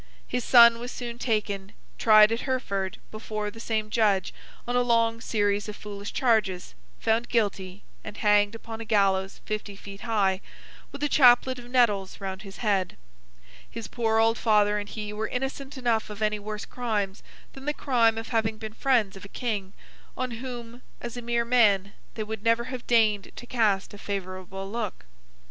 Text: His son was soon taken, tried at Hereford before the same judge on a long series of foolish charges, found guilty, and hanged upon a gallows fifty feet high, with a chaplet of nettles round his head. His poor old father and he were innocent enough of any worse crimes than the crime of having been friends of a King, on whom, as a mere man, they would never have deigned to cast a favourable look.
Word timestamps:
His 0.27 0.43
son 0.43 0.79
was 0.79 0.91
soon 0.91 1.19
taken, 1.19 1.73
tried 1.99 2.31
at 2.31 2.41
Hereford 2.41 2.97
before 3.11 3.51
the 3.51 3.59
same 3.59 3.91
judge 3.91 4.33
on 4.67 4.75
a 4.75 4.81
long 4.81 5.21
series 5.21 5.69
of 5.69 5.75
foolish 5.75 6.11
charges, 6.11 6.73
found 6.99 7.29
guilty, 7.29 7.83
and 8.03 8.17
hanged 8.17 8.55
upon 8.55 8.81
a 8.81 8.83
gallows 8.83 9.41
fifty 9.45 9.75
feet 9.75 10.01
high, 10.01 10.41
with 10.91 11.03
a 11.03 11.07
chaplet 11.07 11.59
of 11.59 11.69
nettles 11.69 12.19
round 12.19 12.41
his 12.41 12.57
head. 12.65 12.97
His 13.69 13.87
poor 13.87 14.17
old 14.17 14.39
father 14.39 14.79
and 14.79 14.89
he 14.89 15.13
were 15.13 15.27
innocent 15.27 15.77
enough 15.77 16.09
of 16.09 16.23
any 16.23 16.39
worse 16.39 16.65
crimes 16.65 17.21
than 17.53 17.65
the 17.65 17.71
crime 17.71 18.17
of 18.17 18.29
having 18.29 18.57
been 18.57 18.73
friends 18.73 19.15
of 19.15 19.23
a 19.23 19.29
King, 19.29 19.71
on 20.17 20.31
whom, 20.31 20.81
as 20.99 21.15
a 21.15 21.21
mere 21.21 21.45
man, 21.45 21.93
they 22.15 22.23
would 22.23 22.41
never 22.41 22.63
have 22.63 22.87
deigned 22.87 23.31
to 23.35 23.45
cast 23.45 23.93
a 23.93 23.99
favourable 23.99 24.67
look. 24.67 25.05